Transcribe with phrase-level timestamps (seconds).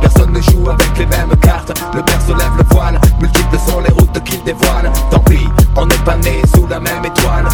[0.00, 1.72] Personne ne joue avec les mêmes cartes.
[1.94, 3.00] Le père se lève le voile.
[3.20, 5.46] Multiples sont les routes qu'il dévoile Tant pis,
[5.76, 7.46] on n'est pas né sous la même étoile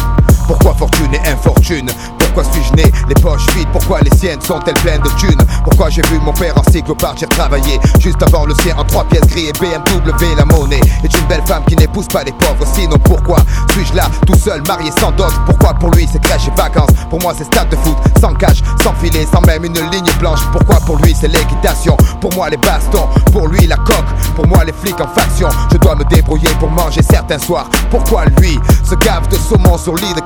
[0.77, 1.89] fortune et infortune.
[2.19, 2.91] Pourquoi suis-je né?
[3.07, 5.41] Les poches vides Pourquoi les siennes sont-elles pleines de thunes?
[5.63, 7.79] Pourquoi j'ai vu mon père en cycle partir travailler?
[7.99, 10.81] Juste avant le sien en trois pièces gris et BMW La monnaie.
[11.03, 13.37] Est une belle femme qui n'épouse pas les pauvres Sinon pourquoi
[13.71, 15.31] suis-je là tout seul marié sans dot?
[15.45, 16.91] Pourquoi pour lui c'est crèche et vacances?
[17.09, 20.39] Pour moi c'est stade de foot sans cash, sans filet, sans même une ligne blanche.
[20.51, 21.95] Pourquoi pour lui c'est l'équitation?
[22.19, 24.05] Pour moi les bastons, pour lui la coque.
[24.35, 27.69] Pour moi les flics en faction Je dois me débrouiller pour manger certains soirs.
[27.89, 30.21] Pourquoi lui se gave de saumon sur lit de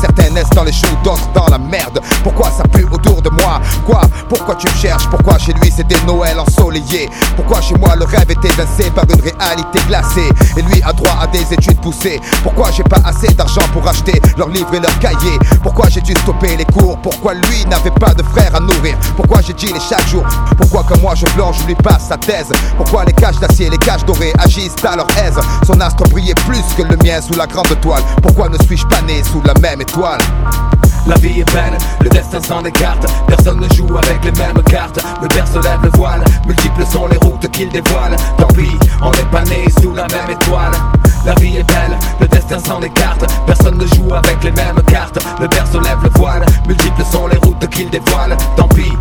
[0.00, 0.22] Certains
[0.54, 2.00] dans les choux, d'autres dans la merde.
[2.22, 3.60] Pourquoi ça pue autour de moi?
[3.86, 4.02] Quoi?
[4.28, 5.06] Pourquoi tu me cherches?
[5.08, 9.04] Pourquoi chez lui c'est des Noëls ensoleillés Pourquoi chez moi le rêve est évincé par
[9.04, 10.30] une réalité glacée?
[10.56, 12.20] Et lui a droit à des études poussées.
[12.42, 15.38] Pourquoi j'ai pas assez d'argent pour acheter leurs livres et leurs cahiers?
[15.62, 16.98] Pourquoi j'ai dû stopper les cours?
[16.98, 18.96] Pourquoi lui n'avait pas de frère à nourrir?
[19.16, 20.24] Pourquoi j'ai dit les chaque jour
[20.56, 22.52] Pourquoi comme moi je plonge, je lui passe sa thèse?
[22.76, 25.38] Pourquoi les cages d'acier, les cages dorées agissent à leur aise?
[25.66, 28.02] Son astre brillait plus que le mien sous la grande toile.
[28.22, 29.80] Pourquoi ne suis-je pas né sous la même
[31.08, 33.04] La vie est belle, le destin s'en écarte.
[33.26, 35.00] Personne ne joue avec les mêmes cartes.
[35.20, 38.14] Le père se lève le voile, multiples sont les routes qu'il dévoile.
[38.38, 40.72] Tant pis, on n'est pas né sous la même étoile.
[41.26, 43.24] La vie est belle, le destin s'en écarte.
[43.44, 45.18] Personne ne joue avec les mêmes cartes.
[45.40, 48.36] Le père se lève le voile, multiples sont les routes qu'il dévoile.
[48.56, 48.92] Tant pis,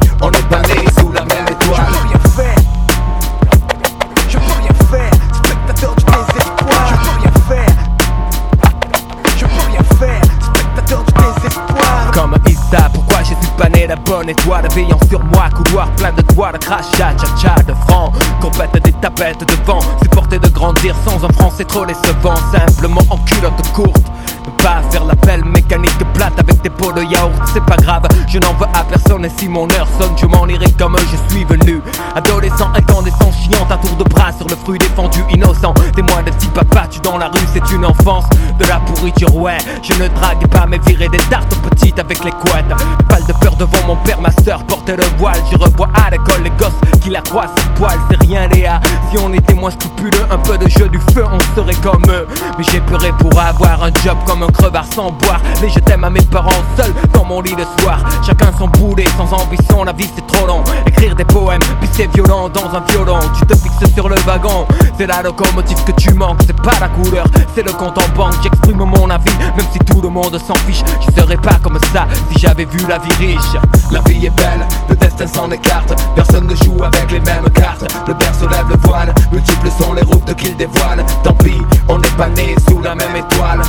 [14.21, 18.13] bonne étoile Veillant sur moi, couloir plein de doigts, de crachat, cha de francs.
[18.39, 22.35] Compète des tapettes de vent, supporter de grandir sans un franc c'est trop décevant.
[22.51, 24.11] Simplement en culotte courte
[24.45, 28.39] ne pas faire l'appel mécanique plate avec des pots de yaourt, c'est pas grave, je
[28.39, 31.45] n'en veux à personne et si mon heure sonne, je m'en irai comme je suis
[31.45, 31.79] venu.
[32.15, 35.75] Adolescent, incandescent, chiant, à tour de bras sur le fruit défendu, innocent.
[35.95, 38.25] Témoin de papa, tu dans la rue, c'est une enfance
[38.57, 39.59] de la pourriture, ouais.
[39.83, 42.65] Je ne drague pas, mais virer des tartes petites avec les couettes.
[43.07, 45.39] Pas de peur devant mon père, ma soeur portait le voile.
[45.51, 45.89] Je revois
[46.41, 46.71] les gosses
[47.01, 48.79] qui la croient sur poil, c'est rien, Léa.
[49.09, 52.27] Si on était moins scrupuleux, un peu de jeu du feu, on serait comme eux.
[52.57, 56.03] Mais j'ai pleuré pour avoir un job comme un crevard sans boire Mais je t'aime
[56.03, 59.93] à mes parents seuls dans mon lit le soir Chacun son boulet, sans ambition, la
[59.93, 61.40] vie c'est trop long Écrire des poèmes,
[62.07, 64.65] violent dans un violon Tu te fixes sur le wagon,
[64.97, 67.25] c'est la locomotive que tu manques C'est pas la couleur,
[67.55, 70.83] c'est le compte en banque J'exprime mon avis, même si tout le monde s'en fiche
[71.05, 73.55] Je serais pas comme ça si j'avais vu la vie riche.
[73.91, 75.93] La vie est belle, le destin s'en écarte.
[76.15, 77.85] Personne ne joue avec les mêmes cartes.
[78.07, 81.05] Le père se lève le voile, multiples sont les routes qu'il dévoile.
[81.23, 83.61] Tant pis, on n'est pas né sous la même étoile.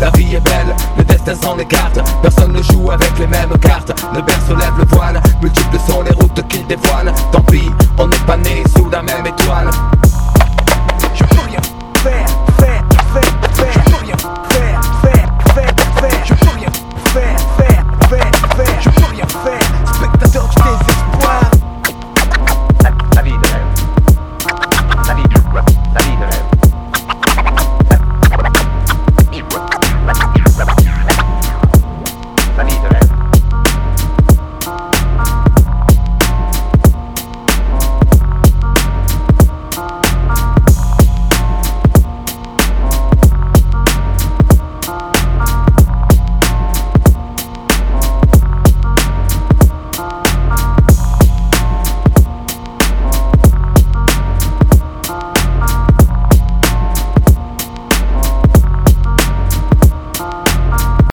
[0.00, 2.00] La vie est belle, le destin s'en écarte.
[2.22, 3.92] Personne ne joue avec les mêmes cartes.
[4.14, 7.12] Le père se lève le voile Multiples sont les routes qu'il dévoile.
[7.32, 8.36] Tant pis, on n'est pas